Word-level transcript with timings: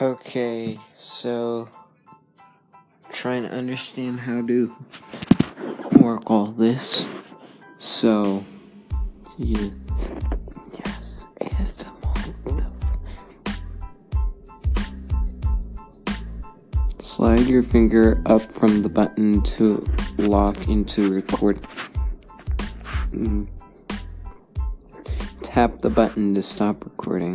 Okay, 0.00 0.80
so 0.96 1.68
trying 3.12 3.44
to 3.44 3.48
understand 3.48 4.18
how 4.18 4.44
to 4.44 4.74
work 6.00 6.28
all 6.28 6.46
this. 6.46 7.08
So, 7.78 8.44
yeah, 9.38 9.68
yes, 10.84 11.26
ASMR. 11.40 12.72
Slide 17.00 17.46
your 17.46 17.62
finger 17.62 18.20
up 18.26 18.42
from 18.42 18.82
the 18.82 18.88
button 18.88 19.42
to 19.42 19.86
lock 20.18 20.68
into 20.68 21.14
record. 21.14 21.60
Mm. 23.10 23.46
Tap 25.42 25.78
the 25.78 25.90
button 25.90 26.34
to 26.34 26.42
stop 26.42 26.84
recording. 26.84 27.32